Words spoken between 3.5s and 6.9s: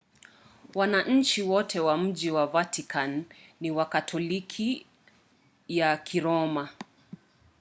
ni wakatoliki ya kiroma